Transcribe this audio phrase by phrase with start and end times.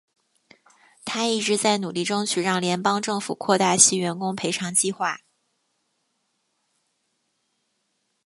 [1.05, 5.21] 她一直在努力争取让联邦政府扩大其员工赔偿计划。